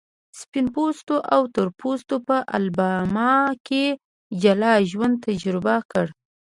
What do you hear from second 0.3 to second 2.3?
سپین پوستو او تور پوستو